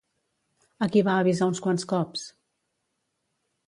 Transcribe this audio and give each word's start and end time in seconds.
A 0.85 0.87
qui 0.95 1.03
va 1.09 1.19
avisar 1.25 1.51
uns 1.53 1.63
quants 1.69 1.89
cops? 1.95 2.27